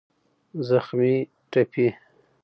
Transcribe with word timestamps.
زخمي 0.67 1.15
√ 1.25 1.27
ټپي 1.51 1.87